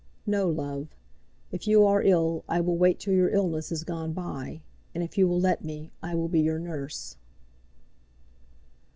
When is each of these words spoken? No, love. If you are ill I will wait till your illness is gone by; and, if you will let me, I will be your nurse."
No, 0.25 0.49
love. 0.49 0.87
If 1.51 1.67
you 1.67 1.85
are 1.85 2.01
ill 2.01 2.43
I 2.49 2.59
will 2.59 2.75
wait 2.75 2.97
till 2.99 3.13
your 3.13 3.29
illness 3.29 3.71
is 3.71 3.83
gone 3.83 4.13
by; 4.13 4.63
and, 4.95 5.03
if 5.03 5.15
you 5.15 5.27
will 5.27 5.39
let 5.39 5.63
me, 5.63 5.91
I 6.01 6.15
will 6.15 6.27
be 6.27 6.41
your 6.41 6.57
nurse." 6.57 7.17